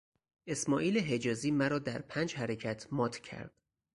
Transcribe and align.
اسماعیل 0.47 0.99
حجازی 0.99 1.51
مرا 1.51 1.79
در 1.79 2.01
پنج 2.01 2.33
حرکت 2.35 2.87
مات 2.91 3.17
کرد. 3.19 3.53